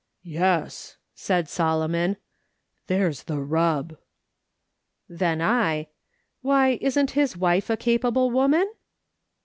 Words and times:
"Yes," 0.41 0.97
said 1.13 1.47
Solomon," 1.47 2.17
there's 2.87 3.21
the 3.25 3.39
rub." 3.39 3.99
Then 5.07 5.43
I:" 5.43 5.89
"SVTiy, 6.43 6.79
isn't 6.81 7.11
his 7.11 7.37
wife 7.37 7.69
a 7.69 7.77
capable 7.77 8.31
woman 8.31 8.67